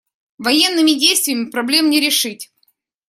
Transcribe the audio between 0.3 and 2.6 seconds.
Военными действиями проблем не решить.